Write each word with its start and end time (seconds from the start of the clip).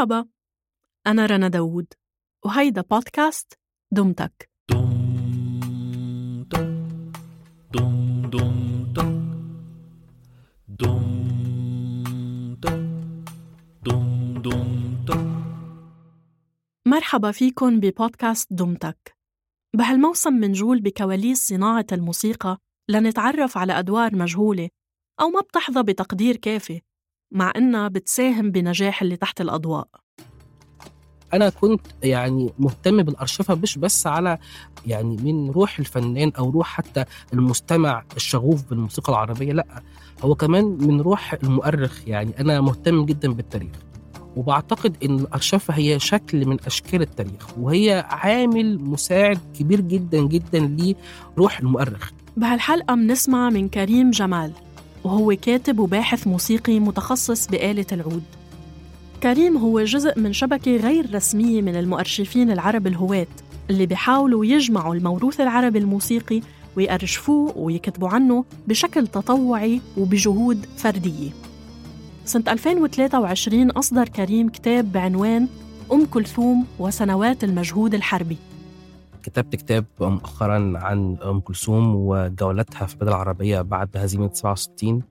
مرحبا. 0.00 0.28
أنا 1.06 1.26
رنا 1.26 1.48
داوود 1.48 1.86
وهيدا 2.44 2.82
بودكاست 2.82 3.58
دمتك. 3.92 4.50
مرحبا 16.86 17.32
فيكن 17.32 17.80
ببودكاست 17.80 18.52
دمتك. 18.52 19.16
بهالموسم 19.76 20.32
منجول 20.32 20.80
بكواليس 20.80 21.48
صناعة 21.48 21.86
الموسيقى 21.92 22.58
لنتعرف 22.90 23.58
على 23.58 23.78
أدوار 23.78 24.16
مجهولة 24.16 24.68
أو 25.20 25.28
ما 25.28 25.40
بتحظى 25.40 25.82
بتقدير 25.82 26.36
كافي. 26.36 26.80
مع 27.32 27.52
إنها 27.56 27.88
بتساهم 27.88 28.50
بنجاح 28.50 29.02
اللي 29.02 29.16
تحت 29.16 29.40
الأضواء. 29.40 29.88
أنا 31.34 31.48
كنت 31.48 31.80
يعني 32.02 32.52
مهتم 32.58 33.02
بالأرشفة 33.02 33.54
مش 33.54 33.78
بس 33.78 34.06
على 34.06 34.38
يعني 34.86 35.16
من 35.16 35.50
روح 35.50 35.78
الفنان 35.78 36.32
أو 36.38 36.50
روح 36.50 36.66
حتى 36.66 37.04
المستمع 37.32 38.04
الشغوف 38.16 38.70
بالموسيقى 38.70 39.12
العربية 39.12 39.52
لأ 39.52 39.82
هو 40.22 40.34
كمان 40.34 40.64
من 40.64 41.00
روح 41.00 41.32
المؤرخ. 41.42 42.08
يعني 42.08 42.40
أنا 42.40 42.60
مهتم 42.60 43.04
جدا 43.04 43.32
بالتاريخ 43.32 43.76
وبعتقد 44.36 44.96
إن 45.04 45.18
الأرشفة 45.18 45.74
هي 45.74 45.98
شكل 45.98 46.46
من 46.46 46.56
أشكال 46.66 47.02
التاريخ 47.02 47.58
وهي 47.58 48.06
عامل 48.08 48.80
مساعد 48.80 49.38
كبير 49.58 49.80
جدا 49.80 50.20
جدا 50.20 50.94
لروح 51.36 51.58
المؤرخ. 51.60 52.10
بهالحلقة 52.36 52.94
منسمع 52.94 53.50
من 53.50 53.68
كريم 53.68 54.10
جمال. 54.10 54.52
وهو 55.04 55.36
كاتب 55.42 55.78
وباحث 55.78 56.26
موسيقي 56.26 56.80
متخصص 56.80 57.46
بآلة 57.46 57.86
العود. 57.92 58.22
كريم 59.22 59.56
هو 59.56 59.84
جزء 59.84 60.18
من 60.18 60.32
شبكة 60.32 60.76
غير 60.76 61.14
رسمية 61.14 61.62
من 61.62 61.76
المؤرشفين 61.76 62.50
العرب 62.50 62.86
الهواة 62.86 63.26
اللي 63.70 63.86
بيحاولوا 63.86 64.44
يجمعوا 64.44 64.94
الموروث 64.94 65.40
العربي 65.40 65.78
الموسيقي 65.78 66.40
ويأرشفوه 66.76 67.58
ويكتبوا 67.58 68.08
عنه 68.08 68.44
بشكل 68.68 69.06
تطوعي 69.06 69.80
وبجهود 69.96 70.66
فردية. 70.76 71.30
سنة 72.24 72.44
2023 72.48 73.70
أصدر 73.70 74.08
كريم 74.08 74.48
كتاب 74.48 74.92
بعنوان 74.92 75.48
أم 75.92 76.06
كلثوم 76.06 76.66
وسنوات 76.78 77.44
المجهود 77.44 77.94
الحربي. 77.94 78.36
كتبت 79.22 79.56
كتاب 79.56 79.84
مؤخرا 80.00 80.72
عن 80.76 81.16
أم 81.16 81.40
كلثوم 81.40 81.94
وجولتها 81.96 82.86
في 82.86 82.94
البلاد 82.94 83.12
العربية 83.12 83.60
بعد 83.60 83.96
هزيمه 83.96 84.30
67 84.32 85.02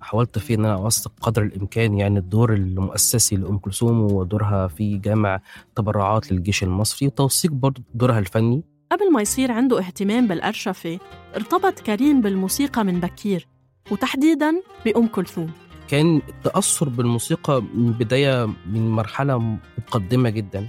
حاولت 0.00 0.38
فيه 0.38 0.54
إن 0.54 0.64
أنا 0.64 0.74
أوثق 0.74 1.12
قدر 1.20 1.42
الإمكان 1.42 1.94
يعني 1.94 2.18
الدور 2.18 2.54
المؤسسي 2.54 3.36
لأم 3.36 3.58
كلثوم 3.58 4.00
ودورها 4.00 4.68
في 4.68 4.96
جمع 4.98 5.40
تبرعات 5.76 6.32
للجيش 6.32 6.62
المصري 6.62 7.06
وتوثيق 7.06 7.52
برضه 7.52 7.82
دورها 7.94 8.18
الفني. 8.18 8.64
قبل 8.92 9.12
ما 9.12 9.22
يصير 9.22 9.52
عنده 9.52 9.78
اهتمام 9.78 10.28
بالأرشفة 10.28 10.98
ارتبط 11.36 11.80
كريم 11.80 12.20
بالموسيقى 12.20 12.84
من 12.84 13.00
بكير 13.00 13.48
وتحديداً 13.90 14.52
بأم 14.84 15.06
كلثوم. 15.06 15.50
كان 15.88 16.22
التأثر 16.28 16.88
بالموسيقى 16.88 17.62
من 17.74 17.92
بداية 17.92 18.46
من 18.46 18.90
مرحلة 18.90 19.58
مقدمة 19.78 20.30
جدا. 20.30 20.68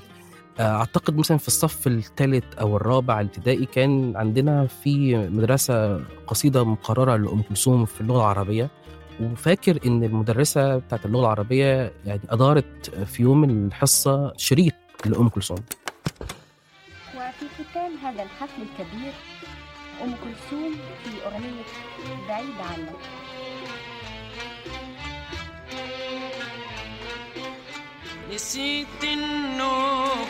أعتقد 0.60 1.18
مثلا 1.18 1.38
في 1.38 1.48
الصف 1.48 1.88
الثالث 1.88 2.44
أو 2.60 2.78
الرابع 2.78 3.22
الابتدائي 3.22 3.66
كان 3.66 4.14
عندنا 4.16 4.68
في 4.68 5.16
مدرسة 5.18 6.04
قصيدة 6.28 6.64
مقررة 6.64 7.16
لأم 7.16 7.42
كلثوم 7.42 7.86
في 7.86 8.02
اللغة 8.02 8.18
العربية. 8.18 8.70
وفاكر 9.22 9.80
إن 9.86 10.04
المدرسة 10.04 10.78
بتاعت 10.78 11.06
اللغة 11.06 11.22
العربية 11.22 11.94
يعني 12.06 12.22
أدارت 12.30 12.96
في 13.06 13.24
يوم 13.24 13.44
الحصة 13.44 14.34
شريط 14.38 14.74
لأم 15.06 15.30
كلثوم. 15.30 15.58
وفي 17.16 17.46
ختام 17.64 17.92
هذا 18.04 18.24
الحفل 18.24 18.62
الكبير 18.62 19.14
أم 20.04 20.12
كلثوم 20.12 20.72
في 21.04 21.26
أغنية 21.26 21.64
بعيد 22.28 22.56
عنك. 22.60 23.25
نسيت 28.34 29.04
النوم 29.04 30.28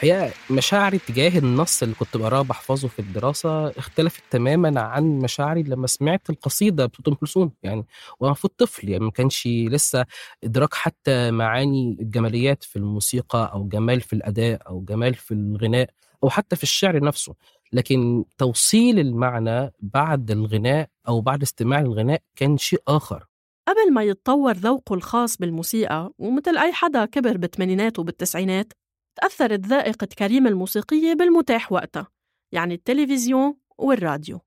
هي 0.00 0.32
مشاعري 0.50 0.98
تجاه 0.98 1.38
النص 1.38 1.82
اللي 1.82 1.94
كنت 1.94 2.16
بقراه 2.16 2.42
بحفظه 2.42 2.88
في 2.88 2.98
الدراسة 2.98 3.68
اختلفت 3.68 4.22
تماما 4.30 4.80
عن 4.80 5.18
مشاعري 5.18 5.62
لما 5.62 5.86
سمعت 5.86 6.30
القصيدة 6.30 6.86
بتاعت 6.86 7.08
أم 7.08 7.14
كلثوم 7.14 7.52
يعني 7.62 7.84
وأنا 8.20 8.28
المفروض 8.32 8.52
طفل 8.58 8.88
يعني 8.88 9.04
ما 9.04 9.10
كانش 9.10 9.46
لسه 9.46 10.06
إدراك 10.44 10.74
حتى 10.74 11.30
معاني 11.30 11.96
الجماليات 12.00 12.64
في 12.64 12.76
الموسيقى 12.76 13.50
أو 13.52 13.68
جمال 13.68 14.00
في 14.00 14.12
الأداء 14.12 14.68
أو 14.68 14.80
جمال 14.80 15.14
في 15.14 15.34
الغناء 15.34 15.90
أو 16.24 16.30
حتى 16.30 16.56
في 16.56 16.62
الشعر 16.62 17.04
نفسه. 17.04 17.34
لكن 17.72 18.24
توصيل 18.38 18.98
المعنى 18.98 19.72
بعد 19.80 20.30
الغناء 20.30 20.88
أو 21.08 21.20
بعد 21.20 21.42
استماع 21.42 21.80
الغناء 21.80 22.22
كان 22.36 22.58
شيء 22.58 22.82
آخر. 22.88 23.26
قبل 23.68 23.92
ما 23.92 24.02
يتطور 24.02 24.52
ذوقه 24.52 24.94
الخاص 24.94 25.36
بالموسيقى 25.36 26.12
ومثل 26.18 26.58
أي 26.58 26.72
حدا 26.72 27.04
كبر 27.04 27.36
بالثمانينات 27.36 27.98
وبالتسعينات 27.98 28.72
تأثرت 29.20 29.66
ذائقة 29.66 30.08
كريم 30.18 30.46
الموسيقية 30.46 31.14
بالمتاح 31.14 31.72
وقتها 31.72 32.06
يعني 32.52 32.74
التلفزيون 32.74 33.54
والراديو. 33.78 34.40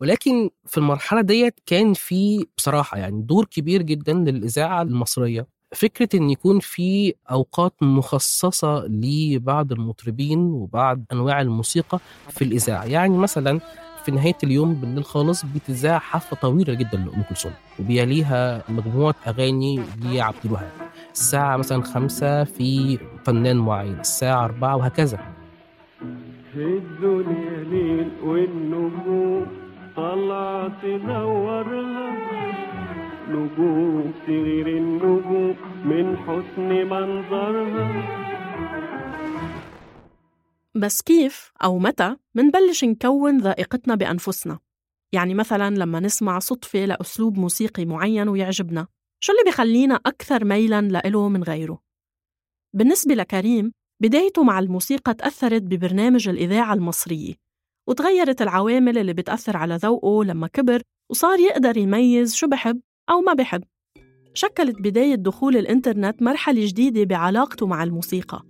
ولكن 0.00 0.50
في 0.66 0.78
المرحلة 0.78 1.20
ديت 1.20 1.60
كان 1.66 1.94
في 1.94 2.46
بصراحة 2.56 2.98
يعني 2.98 3.22
دور 3.22 3.44
كبير 3.44 3.82
جدا 3.82 4.12
للإذاعة 4.12 4.82
المصرية. 4.82 5.46
فكرة 5.74 6.08
إن 6.14 6.30
يكون 6.30 6.60
في 6.60 7.14
أوقات 7.30 7.82
مخصصة 7.82 8.86
لبعض 8.86 9.72
المطربين 9.72 10.38
وبعض 10.38 11.04
أنواع 11.12 11.40
الموسيقى 11.40 12.00
في 12.30 12.44
الإذاعة 12.44 12.84
يعني 12.84 13.18
مثلا 13.18 13.60
في 14.06 14.12
نهاية 14.12 14.36
اليوم 14.44 14.74
بالليل 14.74 15.04
خالص 15.04 15.44
بتذاع 15.44 15.98
حفله 15.98 16.38
طويلة 16.40 16.74
جدا 16.74 16.98
لأم 16.98 17.22
كلثوم 17.28 17.52
وبيليها 17.80 18.62
مجموعة 18.68 19.14
أغاني 19.26 19.80
لعبد 20.02 20.36
الوهاب. 20.44 20.70
الساعة 21.12 21.56
مثلا 21.56 21.82
خمسة 21.82 22.44
في 22.44 22.98
فنان 23.24 23.56
معين 23.56 24.00
الساعة 24.00 24.44
أربعة 24.44 24.76
وهكذا. 24.76 25.18
الدنيا 26.54 27.64
ليل 27.70 28.08
والنجوم 28.24 29.46
طالعة 29.96 30.68
تنورها 30.82 32.10
نجوم 33.30 34.12
تغير 34.26 34.66
النجوم 34.66 35.54
من 35.84 36.16
حسن 36.16 36.68
منظرها. 36.68 37.88
بس 40.76 41.02
كيف 41.02 41.52
أو 41.64 41.78
متى 41.78 42.16
منبلش 42.34 42.84
نكون 42.84 43.38
ذائقتنا 43.38 43.94
بأنفسنا 43.94 44.58
يعني 45.12 45.34
مثلا 45.34 45.74
لما 45.74 46.00
نسمع 46.00 46.38
صدفة 46.38 46.84
لأسلوب 46.84 47.38
موسيقي 47.38 47.84
معين 47.84 48.28
ويعجبنا 48.28 48.86
شو 49.20 49.32
اللي 49.32 49.44
بيخلينا 49.44 49.94
أكثر 49.94 50.44
ميلا 50.44 50.80
لإله 50.80 51.28
من 51.28 51.42
غيره؟ 51.42 51.80
بالنسبة 52.76 53.14
لكريم 53.14 53.72
بدايته 54.02 54.42
مع 54.42 54.58
الموسيقى 54.58 55.14
تأثرت 55.14 55.62
ببرنامج 55.62 56.28
الإذاعة 56.28 56.74
المصرية 56.74 57.34
وتغيرت 57.88 58.42
العوامل 58.42 58.98
اللي 58.98 59.12
بتأثر 59.12 59.56
على 59.56 59.76
ذوقه 59.76 60.24
لما 60.24 60.46
كبر 60.46 60.82
وصار 61.10 61.38
يقدر 61.38 61.76
يميز 61.76 62.34
شو 62.34 62.46
بحب 62.46 62.80
أو 63.10 63.20
ما 63.20 63.32
بحب 63.32 63.64
شكلت 64.34 64.76
بداية 64.80 65.14
دخول 65.14 65.56
الإنترنت 65.56 66.22
مرحلة 66.22 66.66
جديدة 66.66 67.04
بعلاقته 67.04 67.66
مع 67.66 67.82
الموسيقى 67.82 68.42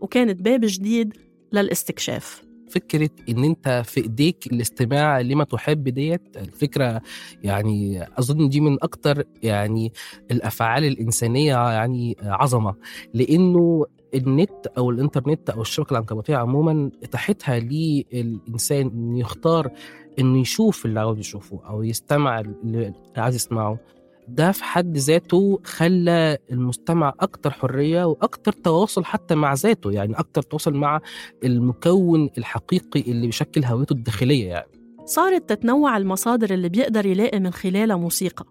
وكانت 0.00 0.42
باب 0.42 0.60
جديد 0.64 1.27
للاستكشاف. 1.52 2.42
فكرة 2.70 3.10
إن 3.28 3.44
أنت 3.44 3.82
في 3.84 4.00
إيديك 4.00 4.46
الاستماع 4.52 5.20
لما 5.20 5.44
تحب 5.44 5.88
ديت 5.88 6.36
الفكرة 6.36 7.00
يعني 7.42 8.06
أظن 8.18 8.48
دي 8.48 8.60
من 8.60 8.82
أكتر 8.82 9.24
يعني 9.42 9.92
الأفعال 10.30 10.84
الإنسانية 10.84 11.70
يعني 11.70 12.16
عظمة 12.22 12.74
لأنه 13.14 13.84
النت 14.14 14.66
أو 14.78 14.90
الإنترنت 14.90 15.50
أو 15.50 15.60
الشبكة 15.60 15.92
العنكبوتية 15.92 16.36
عموما 16.36 16.90
اتاحتها 17.02 17.58
للإنسان 17.58 18.86
إنه 18.86 19.20
يختار 19.20 19.70
إنه 20.18 20.40
يشوف 20.40 20.86
اللي 20.86 21.00
عاوز 21.00 21.18
يشوفه 21.18 21.60
أو 21.68 21.82
يستمع 21.82 22.40
اللي 22.40 22.92
عايز 23.16 23.34
يسمعه. 23.34 23.78
ده 24.28 24.52
في 24.52 24.64
حد 24.64 24.96
ذاته 24.96 25.60
خلى 25.64 26.38
المستمع 26.50 27.14
أكتر 27.20 27.50
حرية 27.50 28.04
وأكتر 28.04 28.52
تواصل 28.52 29.04
حتى 29.04 29.34
مع 29.34 29.54
ذاته 29.54 29.92
يعني 29.92 30.18
أكتر 30.18 30.42
تواصل 30.42 30.74
مع 30.74 31.00
المكون 31.44 32.30
الحقيقي 32.38 33.00
اللي 33.00 33.26
بيشكل 33.26 33.64
هويته 33.64 33.92
الداخلية 33.92 34.48
يعني. 34.48 34.68
صارت 35.04 35.48
تتنوع 35.48 35.96
المصادر 35.96 36.54
اللي 36.54 36.68
بيقدر 36.68 37.06
يلاقي 37.06 37.40
من 37.40 37.50
خلالها 37.52 37.96
موسيقى 37.96 38.44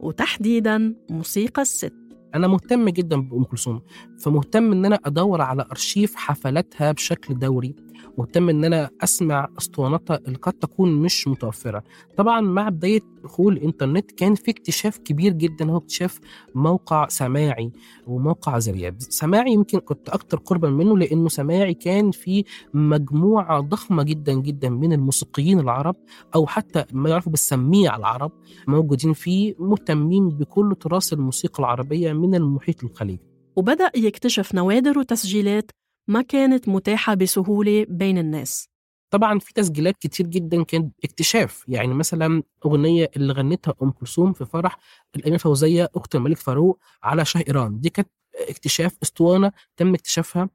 وتحديداً 0.00 0.94
موسيقى 1.10 1.62
الست. 1.62 1.94
أنا 2.34 2.46
مهتم 2.48 2.88
جدا 2.88 3.20
بأم 3.20 3.44
كلثوم 3.44 3.80
فمهتم 4.18 4.72
إن 4.72 4.84
أنا 4.84 4.98
أدور 5.04 5.40
على 5.40 5.66
أرشيف 5.70 6.14
حفلاتها 6.14 6.92
بشكل 6.92 7.38
دوري. 7.38 7.74
مهتم 8.18 8.48
إن 8.48 8.64
أنا 8.64 8.90
أسمع 9.00 9.48
اسطواناتها 9.58 10.20
اللي 10.26 10.38
قد 10.38 10.52
تكون 10.52 10.92
مش 10.92 11.28
متوفرة. 11.28 11.84
طبعا 12.16 12.40
مع 12.40 12.68
بداية 12.68 13.00
دخول 13.24 13.52
الإنترنت 13.52 14.10
كان 14.12 14.34
في 14.34 14.50
اكتشاف 14.50 14.98
كبير 14.98 15.32
جدا 15.32 15.70
هو 15.70 15.76
اكتشاف 15.76 16.20
موقع 16.54 17.08
سماعي 17.08 17.72
وموقع 18.06 18.58
زرياب 18.58 18.96
سماعي 18.98 19.52
يمكن 19.52 19.78
كنت 19.78 20.08
أكتر 20.08 20.38
قربا 20.38 20.70
منه 20.70 20.98
لأنه 20.98 21.28
سماعي 21.28 21.74
كان 21.74 22.10
في 22.10 22.44
مجموعة 22.74 23.60
ضخمة 23.60 24.02
جدا 24.02 24.32
جدا 24.32 24.68
من 24.68 24.92
الموسيقيين 24.92 25.60
العرب 25.60 25.96
أو 26.34 26.46
حتى 26.46 26.84
ما 26.92 27.10
يعرفوا 27.10 27.30
بالسميع 27.32 27.96
العرب 27.96 28.32
موجودين 28.68 29.12
فيه 29.12 29.54
مهتمين 29.58 30.28
بكل 30.28 30.76
تراث 30.80 31.12
الموسيقى 31.12 31.60
العربية 31.60 32.12
من 32.12 32.34
المحيط 32.34 32.84
الخليجي. 32.84 33.20
وبدأ 33.56 33.90
يكتشف 33.96 34.54
نوادر 34.54 34.98
وتسجيلات 34.98 35.70
ما 36.08 36.22
كانت 36.22 36.68
متاحة 36.68 37.14
بسهولة 37.14 37.86
بين 37.88 38.18
الناس. 38.18 38.68
طبعا 39.10 39.38
في 39.38 39.52
تسجيلات 39.54 39.96
كتير 39.96 40.26
جدا 40.26 40.62
كانت 40.64 40.94
اكتشاف 41.04 41.64
يعني 41.68 41.94
مثلا 41.94 42.42
أغنية 42.66 43.10
اللي 43.16 43.32
غنتها 43.32 43.74
أم 43.82 43.90
كلثوم 43.90 44.32
في 44.32 44.44
فرح 44.44 44.78
الأميرة 45.16 45.38
فوزيه 45.38 45.88
أخت 45.96 46.14
الملك 46.14 46.36
فاروق 46.36 46.78
على 47.02 47.24
شه 47.24 47.44
إيران. 47.48 47.80
دي 47.80 47.90
كانت 47.90 48.08
اكتشاف 48.48 48.96
أسطوانة 49.02 49.52
تم 49.76 49.94
اكتشافها 49.94 50.48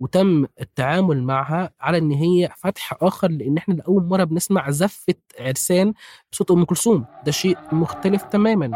وتم 0.00 0.46
التعامل 0.60 1.22
معها 1.22 1.70
على 1.80 1.98
إن 1.98 2.10
هي 2.10 2.50
فتح 2.56 2.94
آخر 3.00 3.30
لأن 3.30 3.56
إحنا 3.56 3.74
لأول 3.74 4.04
مرة 4.04 4.24
بنسمع 4.24 4.70
زفة 4.70 5.14
عرسان 5.40 5.92
بصوت 6.32 6.50
أم 6.50 6.64
كلثوم. 6.64 7.04
ده 7.26 7.32
شيء 7.32 7.58
مختلف 7.72 8.22
تماما. 8.22 8.66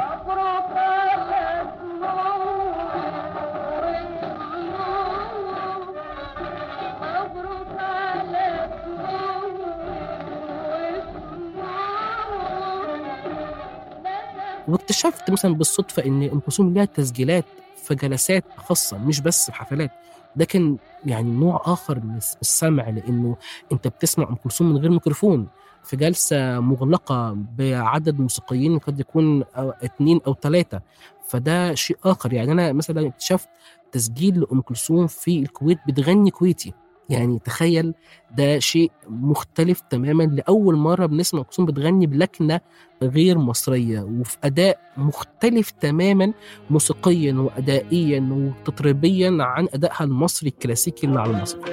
واكتشفت 14.70 15.30
مثلا 15.30 15.54
بالصدفة 15.54 16.04
إن 16.04 16.22
أم 16.22 16.40
كلثوم 16.40 16.74
لها 16.74 16.84
تسجيلات 16.84 17.44
في 17.76 17.94
جلسات 17.94 18.44
خاصة 18.56 18.98
مش 18.98 19.20
بس 19.20 19.50
في 19.50 19.56
حفلات. 19.56 19.90
ده 20.36 20.44
كان 20.44 20.76
يعني 21.06 21.30
نوع 21.30 21.62
آخر 21.66 22.00
من 22.00 22.16
السمع 22.16 22.88
لإنه 22.88 23.36
أنت 23.72 23.88
بتسمع 23.88 24.28
أم 24.28 24.34
كلثوم 24.34 24.70
من 24.70 24.76
غير 24.76 24.90
ميكروفون 24.90 25.46
في 25.84 25.96
جلسة 25.96 26.60
مغلقة 26.60 27.36
بعدد 27.58 28.20
موسيقيين 28.20 28.78
قد 28.78 29.00
يكون 29.00 29.42
أو 29.42 29.70
اتنين 29.70 30.20
أو 30.26 30.34
ثلاثة 30.34 30.80
فده 31.28 31.74
شيء 31.74 31.96
آخر. 32.04 32.32
يعني 32.32 32.52
أنا 32.52 32.72
مثلا 32.72 33.06
اكتشفت 33.06 33.48
تسجيل 33.92 34.40
لأم 34.40 34.60
كلثوم 34.60 35.06
في 35.06 35.38
الكويت 35.38 35.78
بتغني 35.88 36.30
كويتي. 36.30 36.72
يعني 37.10 37.38
تخيل 37.44 37.94
ده 38.36 38.58
شيء 38.58 38.90
مختلف 39.08 39.80
تماما 39.80 40.22
لأول 40.22 40.76
مرة 40.76 41.06
بنسمع 41.06 41.42
كلثوم 41.42 41.66
بتغني 41.66 42.06
بلكنة 42.06 42.60
غير 43.02 43.38
مصرية 43.38 44.00
وفي 44.00 44.36
أداء 44.44 44.78
مختلف 44.96 45.70
تماما 45.70 46.32
موسيقيا 46.70 47.32
وادائيا 47.34 48.28
وتطريبيا 48.32 49.36
عن 49.40 49.68
أدائها 49.74 50.04
المصري 50.04 50.48
الكلاسيكي 50.48 51.06
اللي 51.06 51.20
على 51.20 51.30
المسرح. 51.30 51.68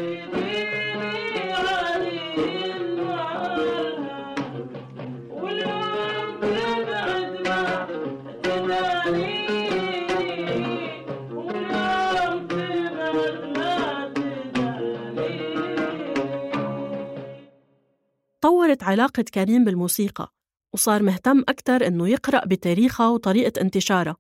طورت 18.48 18.84
علاقة 18.84 19.24
كريم 19.34 19.64
بالموسيقى 19.64 20.34
وصار 20.74 21.04
مهتم 21.04 21.44
أكتر 21.50 21.88
إنه 21.88 22.10
يقرأ 22.10 22.46
بتاريخها 22.46 23.08
وطريقة 23.10 23.62
انتشارها 23.62 24.16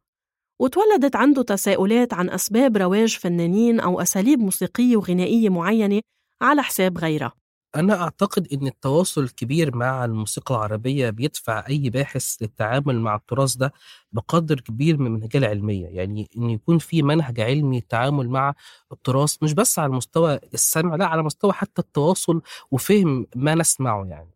وتولدت 0.62 1.16
عنده 1.16 1.44
تساؤلات 1.44 2.14
عن 2.14 2.30
أسباب 2.30 2.78
رواج 2.78 3.18
فنانين 3.18 3.80
أو 3.80 4.02
أساليب 4.02 4.40
موسيقية 4.40 4.98
وغنائية 4.98 5.50
معينة 5.50 6.02
على 6.42 6.64
حساب 6.64 6.98
غيرها 6.98 7.34
أنا 7.78 8.02
أعتقد 8.02 8.48
إن 8.54 8.68
التواصل 8.68 9.24
الكبير 9.24 9.76
مع 9.76 10.06
الموسيقى 10.06 10.56
العربية 10.56 11.10
بيدفع 11.10 11.66
أي 11.70 11.90
باحث 11.90 12.36
للتعامل 12.42 13.00
مع 13.02 13.16
التراث 13.16 13.56
ده 13.56 13.74
بقدر 14.12 14.60
كبير 14.60 14.98
من 14.98 15.08
المنهجية 15.08 15.40
العلمية. 15.40 15.88
يعني 15.88 16.30
إن 16.38 16.50
يكون 16.50 16.78
في 16.78 17.02
منهج 17.02 17.40
علمي 17.40 17.78
التعامل 17.78 18.30
مع 18.30 18.54
التراث 18.92 19.36
مش 19.44 19.54
بس 19.54 19.80
على 19.80 19.92
مستوى 19.92 20.40
السمع 20.54 20.96
لا 20.96 21.06
على 21.06 21.24
مستوى 21.24 21.54
حتى 21.54 21.82
التواصل 21.82 22.42
وفهم 22.72 23.28
ما 23.36 23.56
نسمعه 23.56 24.06
يعني. 24.06 24.32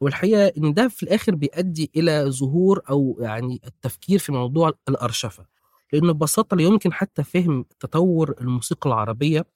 والحقيقة 0.00 0.52
إن 0.58 0.74
ده 0.74 0.88
في 0.88 1.02
الآخر 1.02 1.34
بيؤدي 1.34 1.90
إلى 1.96 2.24
ظهور 2.30 2.80
أو 2.90 3.16
يعني 3.20 3.60
التفكير 3.66 4.18
في 4.18 4.32
موضوع 4.32 4.72
الأرشفة. 4.88 5.44
لأنه 5.92 6.12
ببساطة 6.12 6.56
لا 6.56 6.62
يمكن 6.62 6.92
حتى 6.92 7.22
فهم 7.24 7.64
تطور 7.80 8.34
الموسيقى 8.40 8.90
العربية 8.90 9.46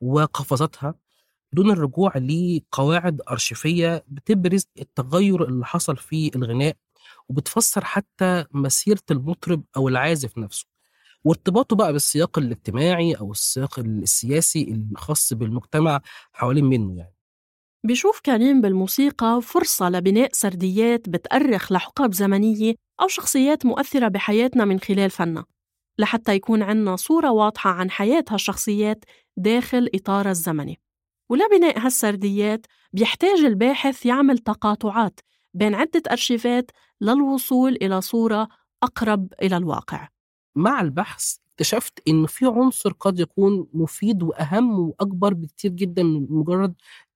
وقفزاتها 0.00 0.94
دون 1.52 1.70
الرجوع 1.70 2.12
لقواعد 2.16 3.20
أرشيفية 3.30 4.04
بتبرز 4.08 4.66
التغير 4.80 5.44
اللي 5.48 5.64
حصل 5.66 5.96
في 5.96 6.30
الغناء 6.36 6.76
وبتفسر 7.28 7.84
حتى 7.84 8.44
مسيرة 8.52 9.02
المطرب 9.10 9.62
أو 9.76 9.88
العازف 9.88 10.38
نفسه. 10.38 10.66
وارتباطه 11.24 11.76
بقى 11.76 11.92
بالسياق 11.92 12.38
الاجتماعي 12.38 13.14
أو 13.14 13.32
السياق 13.32 13.78
السياسي 13.78 14.84
الخاص 14.92 15.32
بالمجتمع 15.32 16.00
حوالين 16.32 16.64
منه 16.64 16.98
يعني. 16.98 17.14
بيشوف 17.86 18.20
كريم 18.20 18.60
بالموسيقى 18.60 19.40
فرصة 19.42 19.88
لبناء 19.88 20.30
سرديات 20.32 21.08
بتأرخ 21.08 21.72
لحقب 21.72 22.12
زمنية 22.14 22.74
أو 23.02 23.08
شخصيات 23.08 23.66
مؤثرة 23.66 24.08
بحياتنا 24.08 24.64
من 24.64 24.80
خلال 24.80 25.10
فنها 25.10 25.46
لحتى 25.98 26.34
يكون 26.34 26.62
عنا 26.62 26.96
صورة 26.96 27.30
واضحة 27.30 27.70
عن 27.70 27.90
حياة 27.90 28.24
هالشخصيات 28.30 29.04
داخل 29.36 29.88
إطارها 29.94 30.30
الزمني 30.30 30.80
ولبناء 31.28 31.78
هالسرديات 31.78 32.66
بيحتاج 32.92 33.38
الباحث 33.38 34.06
يعمل 34.06 34.38
تقاطعات 34.38 35.20
بين 35.54 35.74
عدة 35.74 36.02
أرشيفات 36.10 36.70
للوصول 37.00 37.76
إلى 37.82 38.00
صورة 38.00 38.48
أقرب 38.82 39.32
إلى 39.42 39.56
الواقع. 39.56 40.08
مع 40.56 40.80
البحث 40.80 41.36
اكتشفت 41.52 42.08
إنه 42.08 42.26
في 42.26 42.46
عنصر 42.46 42.92
قد 42.92 43.20
يكون 43.20 43.66
مفيد 43.72 44.22
وأهم 44.22 44.78
وأكبر 44.78 45.34
بكتير 45.34 45.70
جدا 45.70 46.02
من 46.02 46.26
مجرد 46.30 46.74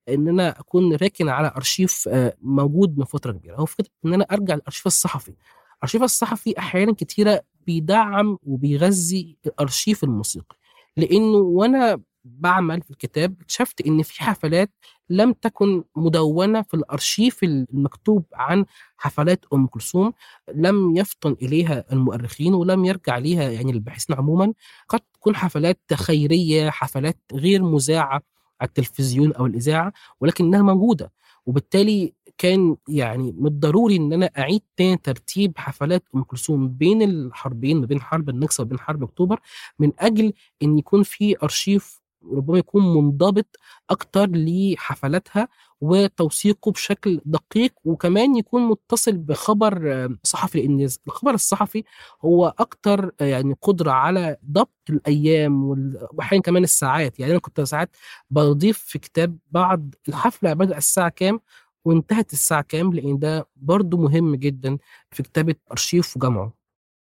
إن 0.08 0.28
أنا 0.28 0.60
أكون 0.60 0.94
راكن 0.96 1.28
على 1.28 1.52
أرشيف 1.56 2.08
آه، 2.08 2.36
موجود 2.42 2.98
من 2.98 3.04
فترة 3.04 3.32
كبيرة. 3.32 3.56
هو 3.56 3.66
فكرة 3.66 3.88
إن 4.04 4.14
أنا 4.14 4.24
أرجع 4.24 4.54
للأرشيف 4.54 4.86
الصحفي. 4.86 5.34
الأرشيف 5.76 6.02
الصحفي 6.02 6.58
أحيانا 6.58 6.92
كتيرة 6.92 7.42
بيدعم 7.66 8.38
وبيغذي 8.42 9.36
الأرشيف 9.46 10.04
الموسيقي. 10.04 10.56
لأنه 10.96 11.36
وأنا 11.36 12.00
بعمل 12.24 12.82
في 12.82 12.90
الكتاب 12.90 13.34
اكتشفت 13.40 13.80
إن 13.86 14.02
في 14.02 14.22
حفلات 14.22 14.70
لم 15.10 15.32
تكن 15.32 15.84
مدونة 15.96 16.62
في 16.62 16.74
الأرشيف 16.74 17.42
المكتوب 17.44 18.24
عن 18.34 18.64
حفلات 18.96 19.44
أم 19.52 19.66
كلثوم 19.66 20.12
لم 20.54 20.96
يفطن 20.96 21.36
إليها 21.42 21.84
المؤرخين 21.92 22.54
ولم 22.54 22.84
يرجع 22.84 23.18
ليها 23.18 23.50
يعني 23.50 23.72
الباحثين 23.72 24.16
عموما. 24.16 24.52
قد 24.88 25.00
تكون 25.00 25.36
حفلات 25.36 25.80
خيرية 25.94 26.70
حفلات 26.70 27.18
غير 27.32 27.62
مذاعة 27.62 28.22
على 28.60 28.68
التلفزيون 28.68 29.32
أو 29.32 29.46
الإذاعة 29.46 29.92
ولكنها 30.20 30.62
موجودة. 30.62 31.12
وبالتالي 31.46 32.14
كان 32.38 32.76
يعني 32.88 33.32
من 33.38 33.46
الضروري 33.46 33.96
إن 33.96 34.12
أنا 34.12 34.30
أعيد 34.38 34.62
تاني 34.76 34.96
ترتيب 34.96 35.58
حفلات 35.58 36.04
أم 36.14 36.22
كلثوم 36.22 36.68
بين 36.68 37.02
الحربين 37.02 37.80
ما 37.80 37.86
بين 37.86 38.00
حرب 38.00 38.28
النكسه 38.28 38.62
وبين 38.62 38.78
حرب 38.78 39.02
أكتوبر 39.02 39.40
من 39.78 39.92
أجل 39.98 40.32
إن 40.62 40.78
يكون 40.78 41.02
في 41.02 41.36
أرشيف 41.42 41.99
ربما 42.32 42.58
يكون 42.58 42.94
منضبط 42.94 43.56
أكتر 43.90 44.30
لحفلاتها 44.32 45.48
وتوثيقه 45.80 46.70
بشكل 46.70 47.20
دقيق 47.24 47.72
وكمان 47.84 48.36
يكون 48.36 48.62
متصل 48.68 49.12
بخبر 49.16 50.08
صحفي 50.24 50.60
لأن 50.62 50.88
الخبر 51.06 51.34
الصحفي 51.34 51.84
هو 52.24 52.54
أكتر 52.58 53.12
يعني 53.20 53.54
قدرة 53.62 53.90
على 53.90 54.36
ضبط 54.50 54.70
الأيام 54.90 55.64
واحيانا 56.12 56.42
كمان 56.42 56.62
الساعات. 56.64 57.20
يعني 57.20 57.32
أنا 57.32 57.40
كنت 57.40 57.60
ساعات 57.60 57.96
بضيف 58.30 58.78
في 58.78 58.98
كتاب 58.98 59.38
بعض 59.50 59.94
الحفلة 60.08 60.52
بدأ 60.52 60.78
الساعة 60.78 61.08
كام 61.08 61.40
وانتهت 61.84 62.32
الساعة 62.32 62.62
كام 62.62 62.92
لأن 62.92 63.18
ده 63.18 63.48
برضو 63.56 63.96
مهم 63.96 64.34
جدا 64.34 64.78
في 65.10 65.22
كتابة 65.22 65.54
أرشيف 65.70 66.16
وجمعه. 66.16 66.52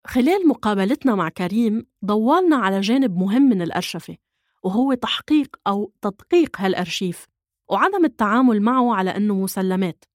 خلال 0.08 0.48
مقابلتنا 0.48 1.16
مع 1.16 1.30
كريم 1.30 1.86
ضوالنا 2.06 2.56
على 2.56 2.82
جانب 2.82 3.18
مهم 3.18 3.42
من 3.42 3.62
الأرشفة 3.62 4.18
وهو 4.64 4.94
تحقيق 4.94 5.56
أو 5.68 5.94
تدقيق 6.02 6.62
هالأرشيف 6.62 7.26
وعدم 7.72 8.06
التعامل 8.06 8.62
معه 8.62 8.96
على 8.96 9.10
أنه 9.18 9.36
مسلمات. 9.36 10.06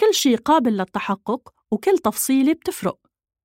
كل 0.00 0.14
شيء 0.14 0.36
قابل 0.36 0.76
للتحقق 0.76 1.54
وكل 1.70 1.98
تفصيلة 1.98 2.52
بتفرق. 2.52 2.98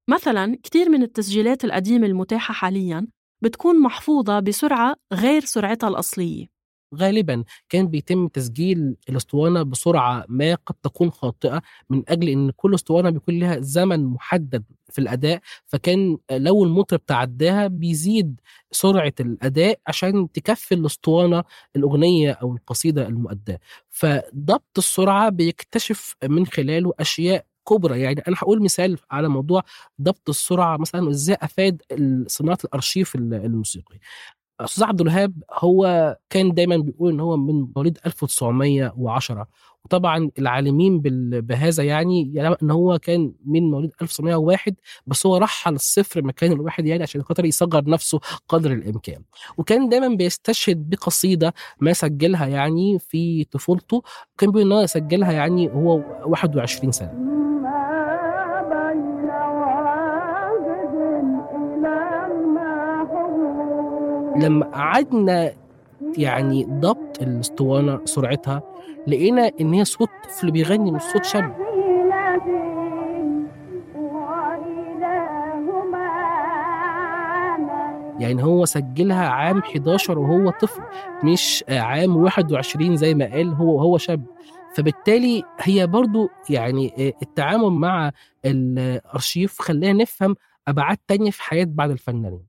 مثلا 0.10 0.58
كتير 0.64 0.90
من 0.90 1.04
التسجيلات 1.04 1.66
القديمة 1.66 2.08
المتاحة 2.08 2.54
حاليا 2.54 3.08
بتكون 3.42 3.82
محفوظة 3.82 4.40
بسرعة 4.40 4.96
غير 5.14 5.46
سرعتها 5.46 5.88
الأصلية. 5.90 6.59
غالبا 6.96 7.44
كان 7.70 7.88
بيتم 7.88 8.28
تسجيل 8.28 8.96
الأسطوانة 9.10 9.64
بسرعة 9.64 10.26
ما 10.30 10.56
قد 10.56 10.76
تكون 10.84 11.12
خاطئة 11.12 11.62
من 11.90 12.04
أجل 12.08 12.30
إن 12.30 12.52
كل 12.52 12.74
أسطوانة 12.76 13.10
بيكون 13.10 13.40
لها 13.40 13.60
زمن 13.60 14.06
محدد 14.06 14.64
في 14.92 15.00
الأداء 15.00 15.42
فكان 15.68 16.18
لو 16.32 16.64
المطرب 16.64 17.06
تعداها 17.06 17.68
بيزيد 17.68 18.40
سرعة 18.72 19.14
الأداء 19.20 19.80
عشان 19.88 20.32
تكفي 20.32 20.76
الأسطوانة 20.76 21.44
الأغنية 21.76 22.32
أو 22.32 22.54
القصيدة 22.56 23.08
المؤداة. 23.08 23.60
فضبط 23.90 24.78
السرعة 24.78 25.30
بيكتشف 25.30 26.16
من 26.24 26.46
خلاله 26.46 26.94
أشياء 27.00 27.46
كبرى. 27.70 28.02
يعني 28.02 28.22
أنا 28.28 28.36
هقول 28.40 28.64
مثال 28.64 28.98
على 29.12 29.28
موضوع 29.30 29.64
ضبط 30.02 30.30
السرعة 30.30 30.78
مثلا 30.78 31.02
وإزاي 31.08 31.38
أفاد 31.42 31.82
صناعة 32.28 32.58
الأرشيف 32.66 33.16
الموسيقي. 33.16 34.00
أستاذ 34.60 34.84
عبد 34.84 35.02
الوهاب 35.02 35.34
هو 35.54 36.18
كان 36.30 36.54
دايما 36.54 36.78
بيقول 36.78 37.14
إن 37.14 37.20
هو 37.20 37.38
من 37.38 37.68
مواليد 37.76 37.98
1910 38.06 39.48
وطبعا 39.86 40.32
العالمين 40.40 41.00
بهذا 41.42 41.84
يعني 41.84 42.34
يعلم 42.34 42.56
إن 42.64 42.72
هو 42.72 43.00
كان 43.00 43.34
من 43.46 43.72
مواليد 43.72 43.92
1901 44.02 44.76
بس 45.08 45.26
هو 45.26 45.38
رحل 45.38 45.74
الصفر 45.76 46.22
مكان 46.24 46.52
الواحد 46.52 46.86
يعني 46.86 47.04
عشان 47.04 47.24
خاطر 47.24 47.46
يصغر 47.46 47.90
نفسه 47.90 48.20
قدر 48.48 48.72
الإمكان. 48.74 49.22
وكان 49.58 49.90
دايما 49.90 50.08
بيستشهد 50.16 50.90
بقصيدة 50.90 51.54
ما 51.82 51.94
سجلها 51.94 52.48
يعني 52.48 53.00
في 53.00 53.44
طفولته 53.44 54.02
كان 54.38 54.52
بيقول 54.52 54.72
إن 54.72 54.78
هو 54.78 54.86
سجلها 54.86 55.32
يعني 55.32 55.68
وهو 55.68 56.04
21 56.26 56.92
سنة. 56.92 57.39
لما 64.36 64.66
قعدنا 64.66 65.52
يعني 66.18 66.64
ضبط 66.70 67.22
الاسطوانة 67.22 68.02
سرعتها 68.06 68.62
لقينا 69.08 69.52
إن 69.62 69.74
هي 69.74 69.86
صوت 69.86 70.10
طفل 70.24 70.52
بيغني 70.52 70.92
مش 70.92 71.02
صوت 71.02 71.26
شاب 71.26 71.56
يعني 78.20 78.44
هو 78.44 78.66
سجلها 78.66 79.28
عام 79.28 79.60
11 79.60 80.20
وهو 80.20 80.50
طفل 80.50 80.82
مش 81.24 81.64
عام 81.70 82.16
21 82.18 82.96
زي 82.98 83.14
ما 83.14 83.26
قال 83.26 83.54
هو 83.54 83.80
هو 83.80 83.98
شاب. 83.98 84.26
فبالتالي 84.76 85.44
هي 85.60 85.88
برضو 85.88 86.30
يعني 86.50 87.14
التعامل 87.22 87.70
مع 87.70 88.12
الأرشيف 88.46 89.62
خلانا 89.62 89.94
نفهم 90.04 90.36
أبعاد 90.68 90.98
تانية 91.08 91.32
في 91.32 91.44
حياة 91.44 91.68
بعض 91.70 91.90
الفنانين. 91.90 92.49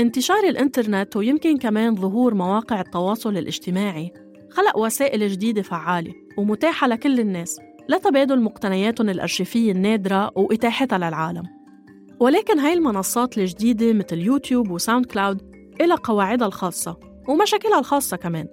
انتشار 0.00 0.44
الإنترنت 0.48 1.16
ويمكن 1.16 1.56
كمان 1.56 1.96
ظهور 1.96 2.34
مواقع 2.34 2.80
التواصل 2.80 3.36
الاجتماعي 3.36 4.12
خلق 4.50 4.78
وسائل 4.78 5.28
جديدة 5.28 5.62
فعالة 5.62 6.12
ومتاحة 6.38 6.86
لكل 6.86 7.20
الناس 7.20 7.60
لتبادل 7.88 8.40
مقتنياتهم 8.40 9.08
الأرشيفية 9.08 9.72
النادرة 9.72 10.30
وإتاحتها 10.36 10.98
للعالم. 10.98 11.42
ولكن 12.20 12.58
هاي 12.58 12.72
المنصات 12.72 13.38
الجديدة 13.38 13.92
مثل 13.92 14.18
يوتيوب 14.18 14.70
و 14.70 15.06
SoundCloud 15.06 15.42
إلها 15.80 15.96
قواعدها 15.96 16.46
الخاصة 16.46 16.96
ومشاكلها 17.28 17.78
الخاصة 17.78 18.16
كمان. 18.16 18.46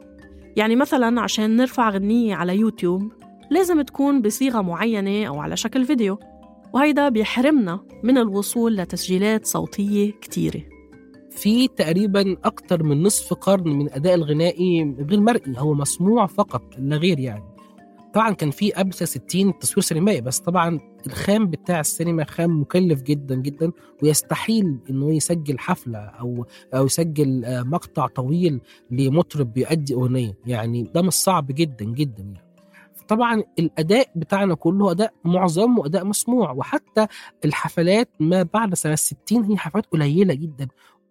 يعني 0.56 0.76
مثلا 0.76 1.22
عشان 1.22 1.56
نرفع 1.56 1.90
غنية 1.90 2.36
على 2.36 2.58
يوتيوب 2.58 3.12
لازم 3.52 3.82
تكون 3.82 4.22
بصيغة 4.22 4.62
معينة 4.62 5.28
أو 5.28 5.40
على 5.40 5.58
شكل 5.58 5.86
فيديو 5.86 6.20
وهيدا 6.74 7.10
بيحرمنا 7.10 7.80
من 8.04 8.18
الوصول 8.18 8.78
لتسجيلات 8.78 9.46
صوتية 9.46 10.12
كتيرة. 10.12 10.77
في 11.38 11.68
تقريبا 11.68 12.38
أكتر 12.44 12.84
من 12.84 13.04
نصف 13.04 13.34
قرن 13.34 13.68
من 13.70 13.86
الاداء 13.86 14.16
الغنائي 14.16 14.96
غير 15.10 15.20
مرئي 15.20 15.54
هو 15.58 15.74
مسموع 15.74 16.26
فقط 16.26 16.64
لا 16.78 16.98
غير 16.98 17.20
يعني. 17.20 17.44
طبعا 18.14 18.34
كان 18.34 18.52
في 18.52 18.72
قبل 18.72 18.94
60 18.94 19.60
تصوير 19.60 19.84
سينمائي 19.84 20.22
بس 20.22 20.40
طبعا 20.40 20.80
الخام 21.08 21.48
بتاع 21.48 21.80
السينما 21.80 22.24
خام 22.24 22.62
مكلف 22.62 23.02
جدا 23.02 23.36
جدا 23.36 23.72
ويستحيل 24.04 24.78
إنه 24.90 25.14
يسجل 25.14 25.60
حفلة 25.60 26.00
أو 26.00 26.46
أو 26.74 26.86
يسجل 26.86 27.46
آه، 27.46 27.64
مقطع 27.64 28.08
طويل 28.08 28.62
لمطرب 28.92 29.54
بيؤدي 29.54 29.94
أغنية. 29.94 30.38
يعني 30.46 30.84
ده 30.96 31.02
مش 31.02 31.14
صعب 31.14 31.48
جدا 31.48 31.86
جدا 31.86 32.24
يعني. 32.24 32.48
طبعا 33.08 33.44
الأداء 33.60 34.10
بتاعنا 34.16 34.56
كله 34.56 34.92
أداء 34.92 35.14
معظمه 35.26 35.86
اداء 35.86 36.06
مسموع 36.06 36.52
وحتى 36.52 37.08
الحفلات 37.46 38.10
ما 38.20 38.44
بعد 38.44 38.74
سنة 38.74 38.96
60 38.96 39.44
هي 39.44 39.58
حفلات 39.58 39.86
قليلة 39.86 40.34
جدا. 40.34 40.68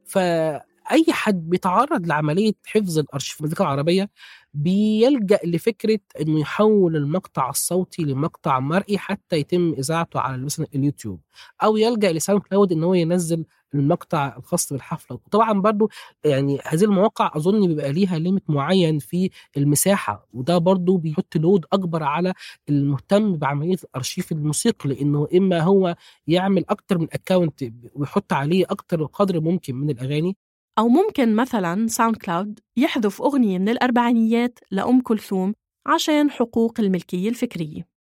فأي 0.06 1.04
حد 1.10 1.50
بيتعرض 1.50 2.06
لعملية 2.06 2.52
حفظ 2.66 2.98
الارشيف 2.98 3.40
المزيكا 3.40 3.64
العربية 3.64 4.10
بيلجأ 4.54 5.38
لفكرة 5.44 5.98
إنه 6.20 6.40
يحول 6.40 6.96
المقطع 6.96 7.50
الصوتي 7.50 8.02
لمقطع 8.02 8.60
مرئي 8.60 8.98
حتى 8.98 9.36
يتم 9.36 9.72
إذاعته 9.78 10.20
على 10.20 10.42
مثلا 10.44 10.66
اليوتيوب 10.74 11.20
أو 11.62 11.76
يلجأ 11.76 12.12
ل 12.12 12.42
SoundCloud 12.42 12.72
إن 12.72 12.84
هو 12.84 12.94
ينزل 12.94 13.44
المقطع 13.78 14.36
الخاص 14.36 14.72
بالحفلة. 14.72 15.18
وطبعا 15.26 15.52
برضو 15.60 15.90
يعني 16.24 16.58
هذه 16.64 16.84
المواقع 16.84 17.30
أظن 17.36 17.66
بيبقى 17.66 17.92
ليها 17.92 18.18
limit 18.18 18.50
معين 18.50 18.98
في 18.98 19.30
المساحة 19.56 20.26
وده 20.32 20.58
برضو 20.58 20.96
بيحط 20.96 21.36
load 21.36 21.64
أكبر 21.72 22.02
على 22.02 22.32
المهتم 22.68 23.36
بعملية 23.36 23.76
الأرشيف 23.84 24.32
الموسيقي 24.32 24.88
لأنه 24.88 25.28
إما 25.36 25.60
هو 25.60 25.96
يعمل 26.26 26.64
أكتر 26.68 26.98
من 26.98 27.06
account 27.12 27.64
ويحط 27.94 28.32
عليه 28.32 28.64
أكتر 28.70 29.04
قدر 29.04 29.40
ممكن 29.40 29.74
من 29.76 29.90
الأغاني. 29.90 30.36
أو 30.78 30.88
ممكن 30.88 31.36
مثلا 31.36 31.86
Sound 31.88 32.16
Cloud 32.16 32.60
يحذف 32.76 33.22
أغنية 33.22 33.58
من 33.58 33.68
الأربعينيات 33.68 34.58
لأم 34.70 35.00
كلثوم 35.00 35.54
عشان 35.86 36.30
حقوق 36.30 36.80
الملكية 36.80 37.28
الفكرية. 37.28 37.95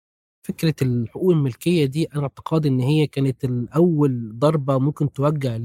فكرة 0.45 0.75
الحقوق 0.81 1.31
الملكية 1.31 1.85
دي 1.85 2.07
أنا 2.15 2.21
اعتقاد 2.23 2.65
إن 2.65 2.79
هي 2.79 3.07
كانت 3.07 3.43
الأول 3.45 4.31
ضربة 4.39 4.77
ممكن 4.79 5.11
توجه 5.13 5.57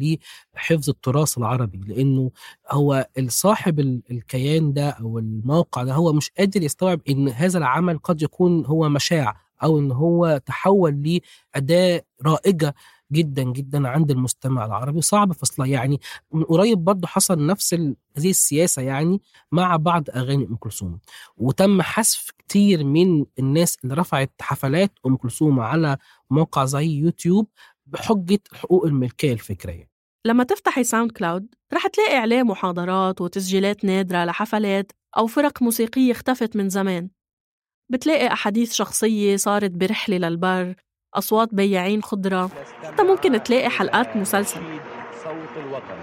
لحفظ 0.56 0.88
التراث 0.90 1.38
العربي 1.38 1.80
لأنه 1.94 2.30
هو 2.70 3.06
الصاحب 3.18 3.80
الكيان 4.10 4.72
ده 4.72 4.88
أو 4.90 5.18
الموقع 5.18 5.82
ده 5.82 5.94
هو 5.94 6.12
مش 6.12 6.30
قادر 6.38 6.62
يستوعب 6.62 7.00
إن 7.08 7.28
هذا 7.28 7.58
العمل 7.58 7.99
قد 7.99 8.22
يكون 8.22 8.66
هو 8.66 8.88
مشاع 8.88 9.37
أو 9.62 9.78
إن 9.78 9.92
هو 9.92 10.40
تحول 10.46 11.20
لأداة 11.54 12.02
رائجة 12.26 12.75
جدا 13.12 13.43
جدا 13.43 13.88
عند 13.88 14.11
المستمع 14.11 14.64
العربي 14.67 15.00
صعب 15.00 15.33
فصلها. 15.33 15.67
يعني 15.67 16.00
من 16.33 16.45
قريب 16.45 16.79
برضه 16.79 17.09
حصل 17.09 17.47
نفس 17.47 17.75
هذه 18.17 18.31
السياسة 18.31 18.83
يعني 18.83 19.21
مع 19.52 19.76
بعض 19.76 20.11
أغاني 20.11 20.45
أم 20.45 20.57
كلثوم. 20.57 21.00
وتم 21.37 21.83
حذف 21.83 22.31
كتير 22.38 22.85
من 22.85 23.25
الناس 23.38 23.76
اللي 23.85 23.95
رفعت 23.95 24.33
حفلات 24.40 24.99
أم 25.07 25.17
كلثوم 25.17 25.61
على 25.61 25.97
موقع 26.31 26.64
زي 26.64 26.87
يوتيوب 26.87 27.47
بحجة 27.87 28.40
حقوق 28.52 28.87
الملكية 28.87 29.33
الفكرية. 29.33 29.90
لما 30.26 30.45
تفتحي 30.45 30.85
SoundCloud 30.85 31.54
رح 31.75 31.87
تلاقي 31.87 32.17
عليه 32.17 32.43
محاضرات 32.43 33.21
وتسجيلات 33.21 33.85
نادرة 33.85 34.25
لحفلات 34.25 34.93
أو 35.17 35.26
فرق 35.26 35.62
موسيقية 35.62 36.12
اختفت 36.12 36.57
من 36.57 36.69
زمان. 36.69 37.11
بتلاقي 37.93 38.33
أحاديث 38.33 38.73
شخصية 38.73 39.37
صارت 39.37 39.71
برحلة 39.71 40.17
للبر 40.17 40.75
أصوات 41.14 41.55
بياعين 41.55 42.02
خضرة. 42.02 42.50
حتى 42.85 43.02
ممكن 43.02 43.43
تلاقي 43.43 43.69
حلقات 43.69 44.17
مسلسل. 44.17 44.61
صوت 45.25 45.57
الوطن 45.57 45.97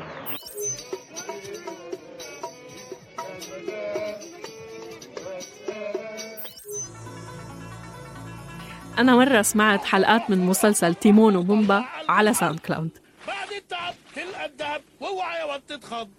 أنا 8.98 9.16
مرة 9.16 9.42
سمعت 9.42 9.86
حلقات 9.86 10.30
من 10.30 10.46
مسلسل 10.46 10.96
تيمون 10.96 11.36
وبومبا 11.36 11.86
على 12.10 12.34
SoundCloud 12.34 12.98
بعد 13.28 13.52
التعب 13.58 13.94
تلقى 14.16 14.46
الذهب 14.46 14.82
واوعى 15.02 15.50
يا 15.50 15.58
تتخض. 15.58 16.10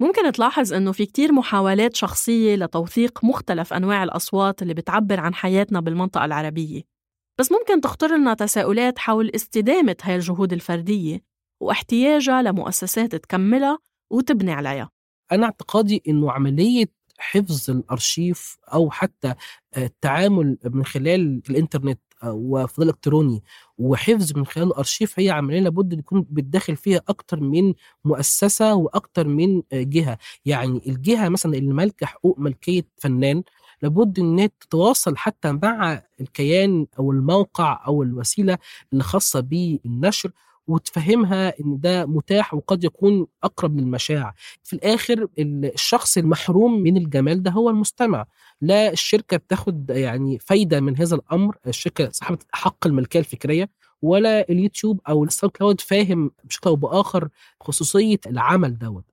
ممكن 0.00 0.32
تلاحظ 0.32 0.72
إنه 0.72 0.92
في 0.92 1.06
كتير 1.06 1.32
محاولات 1.32 1.96
شخصية 1.96 2.56
لتوثيق 2.56 3.24
مختلف 3.24 3.72
أنواع 3.72 4.04
الأصوات 4.04 4.62
اللي 4.62 4.74
بتعبر 4.74 5.20
عن 5.20 5.34
حياتنا 5.34 5.80
بالمنطقة 5.80 6.24
العربية. 6.24 6.95
بس 7.38 7.52
ممكن 7.52 7.80
تخطر 7.80 8.16
لنا 8.16 8.34
تساؤلات 8.34 8.98
حول 8.98 9.30
استدامة 9.34 9.96
هاي 10.02 10.14
الجهود 10.16 10.52
الفردية 10.52 11.20
واحتياجها 11.60 12.42
لمؤسسات 12.42 13.14
تكملها 13.14 13.78
وتبني 14.10 14.52
عليها. 14.52 14.90
أنا 15.32 15.44
اعتقادي 15.46 16.02
إنه 16.08 16.32
عملية 16.32 16.86
حفظ 17.18 17.70
الأرشيف 17.70 18.56
أو 18.74 18.90
حتى 18.90 19.34
التعامل 19.76 20.58
من 20.64 20.84
خلال 20.84 21.42
الإنترنت 21.50 22.00
وفضل 22.24 22.82
الإلكتروني 22.82 23.42
وحفظ 23.78 24.36
من 24.36 24.46
خلال 24.46 24.66
الأرشيف 24.66 25.20
هي 25.20 25.30
عملية 25.30 25.60
لابد 25.60 25.92
يكون 25.98 26.26
بتدخل 26.30 26.76
فيها 26.76 27.00
أكتر 27.08 27.40
من 27.40 27.74
مؤسسة 28.04 28.74
وأكتر 28.74 29.28
من 29.28 29.62
جهة. 29.72 30.18
يعني 30.44 30.82
الجهة 30.86 31.28
مثلا 31.28 31.54
اللي 31.54 31.72
مالكة 31.74 32.06
حقوق 32.06 32.38
ملكية 32.38 32.86
فنان 32.96 33.42
لابد 33.82 34.18
إن 34.18 34.48
تتواصل 34.60 35.16
حتى 35.16 35.52
مع 35.52 36.02
الكيان 36.20 36.86
أو 36.98 37.12
الموقع 37.12 37.84
أو 37.86 38.02
الوسيلة 38.02 38.58
اللي 38.92 39.04
خاصة 39.04 39.40
بالنشر 39.40 40.30
وتفهمها 40.66 41.48
إن 41.60 41.80
ده 41.80 42.06
متاح 42.06 42.54
وقد 42.54 42.84
يكون 42.84 43.26
أقرب 43.44 43.76
للمشاع. 43.78 44.34
في 44.64 44.72
الآخر 44.72 45.28
الشخص 45.38 46.18
المحروم 46.18 46.80
من 46.80 46.96
الجمال 46.96 47.42
ده 47.42 47.50
هو 47.50 47.70
المستمع. 47.70 48.26
لا 48.60 48.92
الشركة 48.92 49.36
بتاخد 49.36 49.90
يعني 49.90 50.38
فايدة 50.38 50.80
من 50.80 50.96
هذا 50.98 51.14
الأمر 51.16 51.56
الشركة 51.66 52.10
صاحبه 52.10 52.38
حق 52.52 52.86
الملكية 52.86 53.18
الفكرية 53.20 53.68
ولا 54.02 54.48
اليوتيوب 54.50 55.00
أو 55.08 55.24
ال 55.24 55.52
SoundCloud 55.56 55.80
فاهم 55.80 56.30
بشكل 56.44 56.70
أو 56.70 56.76
بآخر 56.76 57.28
خصوصية 57.60 58.20
العمل 58.26 58.78
دوت. 58.78 59.04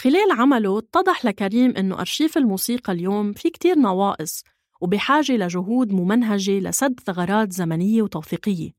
خلال 0.00 0.32
عمله 0.32 0.78
اتضح 0.78 1.24
لكريم 1.24 1.76
إنه 1.76 2.00
أرشيف 2.00 2.38
الموسيقى 2.38 2.92
اليوم 2.92 3.32
في 3.32 3.50
كتير 3.50 3.78
نواقص 3.78 4.44
وبحاجة 4.80 5.32
لجهود 5.32 5.92
ممنهجة 5.92 6.58
لسد 6.58 7.00
ثغرات 7.00 7.52
زمنية 7.52 8.02
وتوثيقية. 8.02 8.70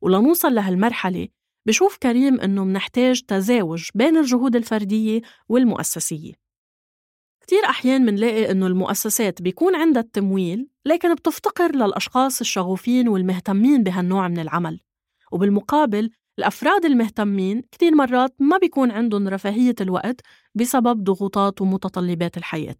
ولنوصل 0.00 0.54
لهالمرحلة 0.54 1.28
بشوف 1.66 1.96
كريم 1.96 2.40
إنه 2.40 2.64
منحتاج 2.64 3.22
تزاوج 3.22 3.88
بين 3.94 4.16
الجهود 4.16 4.56
الفردية 4.56 5.20
والمؤسسية. 5.48 6.32
كتير 7.40 7.64
أحيان 7.64 8.04
منلاقي 8.04 8.50
إنه 8.50 8.66
المؤسسات 8.66 9.42
بيكون 9.42 9.74
عندها 9.76 10.02
التمويل 10.02 10.68
لكن 10.84 11.14
بتفتقر 11.14 11.74
للأشخاص 11.76 12.40
الشغوفين 12.40 13.08
والمهتمين 13.08 13.82
بهالنوع 13.82 14.28
من 14.28 14.38
العمل. 14.38 14.80
وبالمقابل 15.32 16.10
الأفراد 16.38 16.84
المهتمين 16.84 17.62
كتير 17.72 17.94
مرات 17.94 18.34
ما 18.38 18.58
بيكون 18.58 18.90
عندهم 18.90 19.28
رفاهية 19.28 19.74
الوقت 19.80 20.20
بسبب 20.54 21.04
ضغوطات 21.04 21.60
ومتطلبات 21.60 22.36
الحياة. 22.36 22.76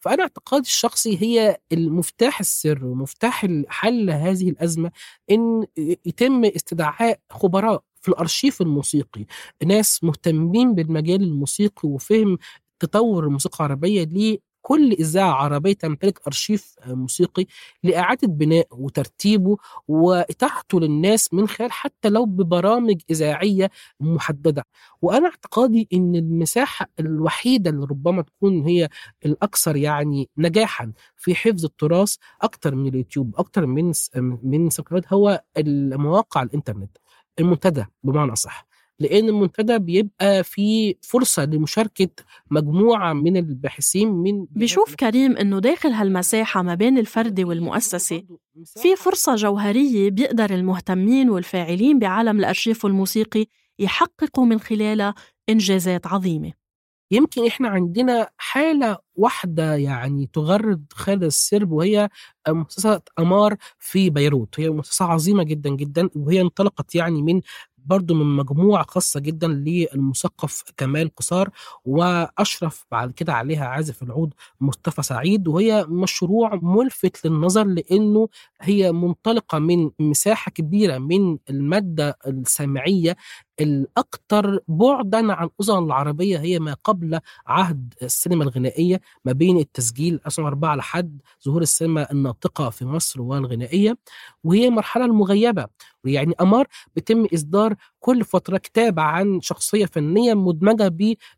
فأنا 0.00 0.22
اعتقادي 0.22 0.66
الشخصي 0.66 1.22
هي 1.22 1.56
المفتاح 1.72 2.40
السر 2.40 2.84
ومفتاح 2.84 3.46
حل 3.68 4.10
هذه 4.10 4.50
الأزمة 4.50 4.90
إن 5.30 5.64
يتم 5.78 6.44
استدعاء 6.44 7.20
خبراء 7.30 7.82
في 8.02 8.08
الأرشيف 8.08 8.60
الموسيقي 8.62 9.26
ناس 9.66 10.04
مهتمين 10.04 10.74
بالمجال 10.74 11.22
الموسيقي 11.22 11.88
وفهم 11.88 12.38
تطور 12.80 13.24
الموسيقى 13.26 13.56
العربية 13.64 14.04
كل 14.62 14.92
إذاعة 14.92 15.32
عربية 15.32 15.72
تمتلك 15.72 16.20
أرشيف 16.26 16.74
موسيقي 16.86 17.46
لإعادة 17.82 18.28
بناء 18.28 18.66
وترتيبه 18.70 19.56
وإتاحته 19.88 20.80
للناس 20.80 21.34
من 21.34 21.48
خلال 21.48 21.72
حتى 21.72 22.08
لو 22.08 22.24
ببرامج 22.26 23.00
إذاعية 23.10 23.70
محددة. 24.00 24.66
وأنا 25.02 25.26
اعتقادي 25.28 25.88
أن 25.92 26.14
المساحة 26.16 26.86
الوحيدة 27.00 27.70
اللي 27.70 27.86
ربما 27.90 28.22
تكون 28.22 28.62
هي 28.62 28.88
الأكثر 29.26 29.76
يعني 29.76 30.28
نجاحا 30.38 30.92
في 31.16 31.34
حفظ 31.34 31.64
التراث 31.64 32.16
أكثر 32.42 32.74
من 32.74 32.88
اليوتيوب 32.88 33.34
أكثر 33.38 33.66
من 33.66 33.92
من 34.42 34.68
هو 35.12 35.42
المواقع 35.56 36.42
الإنترنت 36.42 36.96
المنتدى 37.40 37.84
بمعنى 38.04 38.32
أصح. 38.32 38.69
لأن 39.00 39.28
المنتدى 39.28 39.78
بيبقى 39.78 40.44
في 40.44 40.96
فرصة 41.02 41.44
لمشاركة 41.44 42.08
مجموعة 42.50 43.12
من 43.12 43.36
الباحثين 43.36 44.12
من 44.12 44.46
بيشوف 44.50 44.94
كريم 44.94 45.36
إنه 45.36 45.58
داخل 45.58 45.88
هالمساحة 45.88 46.62
ما 46.62 46.74
بين 46.74 46.98
الفردي 46.98 47.44
والمؤسسي 47.44 48.26
في 48.64 48.96
فرصة 48.96 49.34
جوهرية 49.34 50.10
بيقدر 50.10 50.50
المهتمين 50.54 51.30
والفاعلين 51.30 51.98
بعالم 51.98 52.38
الأرشيف 52.38 52.86
الموسيقي 52.86 53.46
يحققوا 53.78 54.44
من 54.44 54.60
خلالها 54.60 55.14
إنجازات 55.48 56.06
عظيمة. 56.06 56.52
يمكن 57.12 57.46
إحنا 57.46 57.68
عندنا 57.68 58.28
حالة 58.36 58.98
واحدة 59.14 59.74
يعني 59.76 60.30
تغرد 60.32 60.84
خالد 60.92 61.24
السرب 61.24 61.72
وهي 61.72 62.08
مؤسسة 62.48 63.00
أمار 63.18 63.56
في 63.78 64.10
بيروت. 64.10 64.60
هي 64.60 64.70
مؤسسة 64.70 65.04
عظيمة 65.04 65.42
جدا 65.42 65.70
جدا 65.70 66.08
وهي 66.16 66.40
انطلقت 66.40 66.94
يعني 66.94 67.22
من 67.22 67.40
برضو 67.86 68.14
من 68.14 68.36
مجموعة 68.36 68.84
خاصة 68.88 69.20
جدا 69.20 69.48
للمثقف 69.48 70.64
كمال 70.76 71.14
قصار 71.16 71.50
وأشرف 71.84 72.86
بعد 72.90 73.12
كده 73.12 73.32
عليها 73.32 73.66
عازف 73.66 74.02
العود 74.02 74.34
مصطفى 74.60 75.02
سعيد 75.02 75.48
وهي 75.48 75.86
مشروع 75.88 76.58
ملفت 76.62 77.26
للنظر 77.26 77.64
لأنه 77.64 78.28
هي 78.60 78.92
منطلقة 78.92 79.58
من 79.58 79.90
مساحة 79.98 80.50
كبيرة 80.50 80.98
من 80.98 81.38
المادة 81.50 82.18
السامعية 82.26 83.16
الأكثر 83.60 84.60
بعدا 84.68 85.32
عن 85.32 85.48
أذن 85.62 85.78
العربية 85.78 86.38
هي 86.38 86.58
ما 86.58 86.76
قبل 86.84 87.20
عهد 87.46 87.94
السينما 88.02 88.44
الغنائية 88.44 89.00
ما 89.24 89.32
بين 89.32 89.58
التسجيل 89.58 90.20
2004 90.26 90.74
لحد 90.76 91.20
ظهور 91.44 91.62
السينما 91.62 92.12
الناطقة 92.12 92.70
في 92.70 92.84
مصر 92.84 93.22
والغنائية 93.22 93.96
وهي 94.44 94.68
المرحلة 94.68 95.04
المغيبة. 95.04 95.66
يعني 96.04 96.34
أمار 96.40 96.66
بيتم 96.94 97.26
إصدار 97.34 97.74
كل 98.00 98.24
فترة 98.24 98.58
كتاب 98.58 99.00
عن 99.00 99.40
شخصية 99.40 99.86
فنية 99.86 100.34
مدمجة 100.34 100.92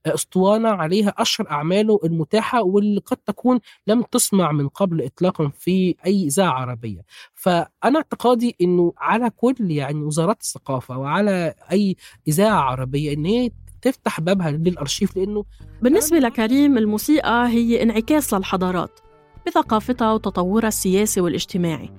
بأسطوانة 0.05 0.69
عليها 0.69 1.15
أشهر 1.19 1.51
أعماله 1.51 2.01
المتاحة 2.05 2.63
واللي 2.63 3.01
قد 3.01 3.17
تكون 3.17 3.61
لم 3.87 4.03
تسمع 4.03 4.53
من 4.53 4.69
قبل 4.69 5.03
إطلاقا 5.05 5.49
في 5.59 5.95
أي 6.07 6.25
إذاعة 6.27 6.51
عربية. 6.53 7.03
فأنا 7.42 7.96
اعتقادي 7.96 8.57
أنه 8.61 8.92
على 8.98 9.31
كل 9.31 9.70
يعني 9.70 10.02
وزارات 10.02 10.40
الثقافة 10.40 10.98
وعلى 10.98 11.55
أي 11.72 11.96
إذاعة 12.28 12.61
عربية 12.61 13.12
أن 13.12 13.24
هي 13.24 13.50
تفتح 13.83 14.20
بابها 14.20 14.50
للأرشيف 14.50 15.16
لأنه 15.16 15.44
بالنسبة 15.83 16.18
لكريم 16.18 16.78
الموسيقى 16.78 17.48
هي 17.48 17.83
انعكاس 17.83 18.35
للحضارات 18.35 19.00
بثقافتها 19.46 20.12
وتطورها 20.12 20.68
السياسي 20.68 21.20
والاجتماعي 21.20 21.90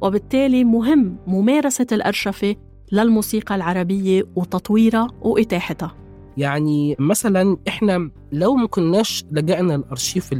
وبالتالي 0.00 0.64
مهم 0.64 1.16
ممارسة 1.26 1.86
الأرشفة 1.92 2.56
للموسيقى 2.92 3.54
العربية 3.54 4.22
وتطويرها 4.36 5.06
وإتاحتها. 5.22 5.96
يعني 6.36 6.96
مثلا 6.98 7.56
إحنا 7.68 8.10
لو 8.32 8.54
ما 8.54 8.66
كناش 8.66 9.24
لجأنا 9.32 9.74
الارشيف 9.74 10.32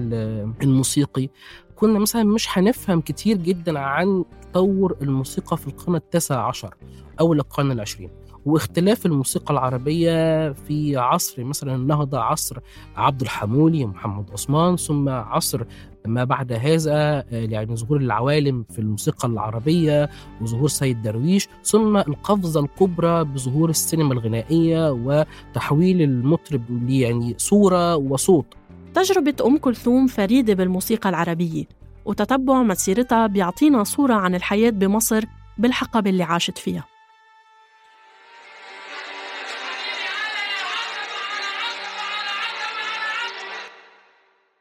الموسيقي 0.63 1.29
كنا 1.77 1.99
مثلا 1.99 2.25
مش 2.25 2.59
هنفهم 2.59 3.01
كتير 3.01 3.37
جدا 3.37 3.79
عن 3.79 4.25
تطور 4.53 4.97
الموسيقى 5.03 5.57
في 5.57 5.67
القرن 5.67 5.95
التاسع 5.95 6.47
عشر 6.47 6.75
أو 7.21 7.33
القرن 7.33 7.73
العشرين 7.73 8.11
واختلاف 8.47 9.07
الموسيقى 9.07 9.55
العربية 9.55 10.53
في 10.53 10.97
عصر 10.97 11.45
مثلا 11.45 11.75
النهضة 11.75 12.19
عصر 12.19 12.59
عبد 12.97 13.21
الحمولي 13.21 13.85
ومحمد 13.85 14.31
عثمان 14.31 14.77
ثم 14.77 15.09
عصر 15.09 15.65
ما 16.07 16.25
بعد 16.25 16.53
هذا 16.53 17.25
يعني 17.31 17.77
ظهور 17.77 18.01
العوالم 18.01 18.65
في 18.71 18.79
الموسيقى 18.79 19.29
العربية 19.29 20.11
وظهور 20.41 20.69
سيد 20.69 21.03
درويش 21.03 21.49
ثم 21.63 21.97
القفزة 21.97 22.61
الكبرى 22.61 23.25
بظهور 23.25 23.71
السينما 23.71 24.13
الغنائية 24.13 24.93
وتحويل 24.93 26.03
المطرب 26.03 26.91
يعني 26.91 27.35
صورة 27.39 27.97
وصوت. 27.97 28.47
تجربة 28.95 29.35
أم 29.47 29.59
كلثوم 29.59 30.07
فريدة 30.07 30.55
بالموسيقى 30.55 31.09
العربية. 31.09 31.78
وتتبع 32.09 32.63
مسيرتها 32.63 33.27
بيعطينا 33.27 33.85
صورة 33.85 34.15
عن 34.15 34.35
الحياة 34.35 34.71
بمصر 34.71 35.25
بالحقبة 35.59 36.11
اللي 36.11 36.23
عاشت 36.23 36.59
فيها. 36.59 36.85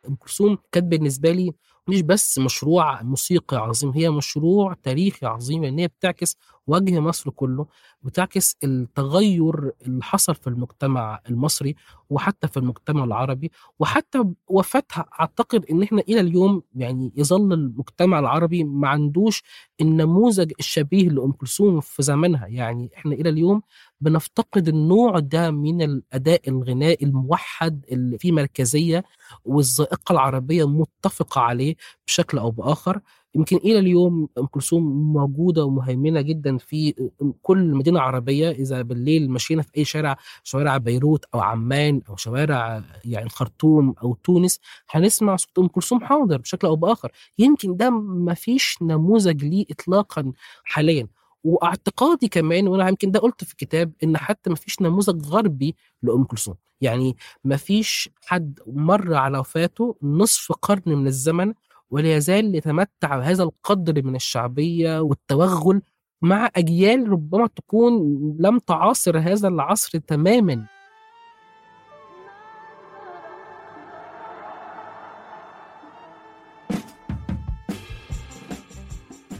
أم 0.07 0.15
كلثوم 0.15 0.57
كانت 0.71 0.85
بالنسبة 0.85 1.31
لي 1.31 1.53
مش 1.87 2.01
بس 2.01 2.39
مشروع 2.39 3.01
موسيقي 3.01 3.57
عظيم 3.57 3.89
هي 3.91 4.09
مشروع 4.09 4.73
تاريخي 4.83 5.25
عظيم 5.25 5.63
لأن 5.63 5.79
هي 5.79 5.87
بتعكس 5.87 6.37
وجه 6.67 6.99
مصر 6.99 7.29
كله 7.29 7.65
بتعكس 8.03 8.55
التغير 8.63 9.71
اللي 9.85 10.03
حصل 10.03 10.35
في 10.35 10.47
المجتمع 10.47 11.19
المصري 11.29 11.75
وحتى 12.09 12.47
في 12.47 12.57
المجتمع 12.57 13.03
العربي 13.03 13.51
وحتى 13.79 14.23
وفاتها 14.47 15.05
أعتقد 15.19 15.65
إن 15.65 15.83
إحنا 15.83 16.01
إلى 16.09 16.19
اليوم 16.19 16.61
يعني 16.75 17.13
يظل 17.15 17.53
المجتمع 17.53 18.19
العربي 18.19 18.63
ما 18.63 18.87
عندوش 18.87 19.43
النموذج 19.81 20.51
الشبيه 20.59 21.09
لأم 21.09 21.31
كلثوم 21.31 21.79
في 21.79 22.03
زمانها 22.03 22.47
يعني 22.47 22.89
إحنا 22.97 23.13
إلى 23.13 23.29
اليوم 23.29 23.61
بنفتقد 24.01 24.67
النوع 24.67 25.19
ده 25.19 25.51
من 25.51 25.81
الأداء 25.81 26.41
الغنائي 26.49 27.05
الموحد 27.05 27.85
اللي 27.91 28.17
فيه 28.17 28.31
مركزية 28.31 29.03
والذائقة 29.45 30.11
العربية 30.13 30.67
متفقة 30.67 31.41
عليه 31.41 31.75
بشكل 32.07 32.37
أو 32.37 32.51
بآخر 32.51 32.99
يمكن 33.35 33.57
إلى 33.57 33.79
اليوم 33.79 34.29
أم 34.37 34.45
كلثوم 34.45 35.13
موجودة 35.13 35.65
ومهيمنة 35.65 36.21
جدا 36.21 36.57
في 36.57 36.93
كل 37.41 37.73
مدينة 37.73 37.99
عربية 37.99 38.51
إذا 38.51 38.81
بالليل 38.81 39.31
مشينا 39.31 39.61
في 39.61 39.69
أي 39.77 39.85
شارع 39.85 40.17
شوارع 40.43 40.77
بيروت 40.77 41.25
أو 41.33 41.39
عمان 41.39 42.01
أو 42.09 42.15
شوارع 42.15 42.83
يعني 43.05 43.25
الخرطوم 43.25 43.95
أو 44.03 44.13
تونس 44.23 44.59
هنسمع 44.89 45.35
صوت 45.35 45.59
أم 45.59 45.67
كلثوم 45.67 46.05
حاضر 46.05 46.37
بشكل 46.37 46.67
أو 46.67 46.75
بآخر. 46.75 47.11
يمكن 47.39 47.77
ده 47.77 47.89
ما 47.89 48.33
فيش 48.33 48.77
نموذج 48.81 49.43
ليه 49.45 49.65
اطلاقا 49.71 50.33
حاليا. 50.63 51.07
واعتقادي 51.43 52.27
كمان 52.27 52.67
وأنا 52.67 52.89
يمكن 52.89 53.11
ده 53.11 53.19
قلت 53.19 53.43
في 53.43 53.51
الكتاب 53.51 53.91
إن 54.03 54.17
حتى 54.17 54.49
ما 54.49 54.55
فيش 54.55 54.81
نموذج 54.81 55.25
غربي 55.25 55.75
لأم 56.03 56.23
كلثوم. 56.23 56.55
يعني 56.81 57.17
ما 57.43 57.57
فيش 57.57 58.09
حد 58.25 58.59
مر 58.67 59.13
على 59.13 59.37
وفاته 59.37 59.95
نصف 60.03 60.51
قرن 60.51 60.81
من 60.85 61.07
الزمن 61.07 61.53
ولا 61.91 62.15
يزال 62.15 62.55
يتمتع 62.55 63.17
بهذا 63.17 63.43
القدر 63.43 64.03
من 64.03 64.15
الشعبية 64.15 64.99
والتوغل 64.99 65.81
مع 66.21 66.49
أجيال 66.55 67.09
ربما 67.09 67.47
تكون 67.47 67.93
لم 68.39 68.59
تعاصر 68.59 69.19
هذا 69.19 69.47
العصر 69.47 69.97
تماما. 69.99 70.65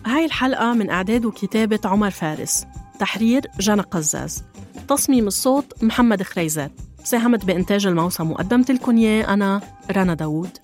هاي 0.06 0.26
الحلقة 0.26 0.74
من 0.74 0.90
إعداد 0.90 1.26
وكتابة 1.26 1.80
عمر 1.86 2.10
فارس. 2.10 2.66
تحرير 3.00 3.42
جنى 3.60 3.82
قزاز. 3.82 4.44
تصميم 4.88 5.28
الصوت 5.28 5.84
محمد 5.84 6.24
خريزات. 6.24 6.72
ساهمت 7.04 7.46
بإنتاج 7.46 7.88
الموسم 7.88 8.32
وقدمت 8.32 8.72
لكم 8.72 8.98
أنا 8.98 9.62
رنا 9.92 10.14
داوود. 10.14 10.58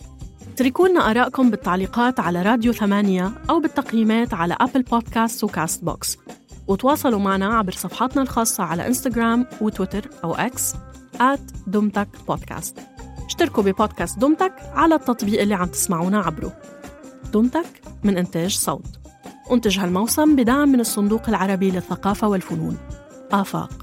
اتركوا 0.53 0.87
لنا 0.87 1.11
آرائكم 1.11 1.49
بالتعليقات 1.49 2.19
على 2.19 2.41
راديو 2.41 2.73
ثمانية 2.73 3.31
أو 3.49 3.59
بالتقييمات 3.59 4.33
على 4.33 4.57
Apple 4.61 4.81
Podcasts 4.81 5.43
و 5.43 5.83
Castbox. 5.83 6.17
وتواصلوا 6.67 7.19
معنا 7.19 7.45
عبر 7.45 7.71
صفحاتنا 7.71 8.21
الخاصة 8.21 8.63
على 8.63 8.87
إنستغرام 8.87 9.45
وتويتر 9.61 10.09
أو 10.23 10.33
X 10.33 10.73
at 11.19 11.67
دمتك 11.67 12.07
بودكاست. 12.27 12.79
اشتركوا 13.25 13.63
ببودكاست 13.63 14.19
دمتك 14.19 14.53
على 14.73 14.95
التطبيق 14.95 15.41
اللي 15.41 15.55
عم 15.55 15.67
تسمعونا 15.67 16.19
عبره. 16.19 16.53
دمتك 17.33 17.81
من 18.03 18.17
إنتاج 18.17 18.55
صوت. 18.55 18.99
أنتج 19.51 19.79
هالموسم 19.79 20.35
بدعم 20.35 20.69
من 20.69 20.79
الصندوق 20.79 21.29
العربي 21.29 21.71
للثقافة 21.71 22.27
والفنون. 22.27 22.77
آفاق. 23.31 23.82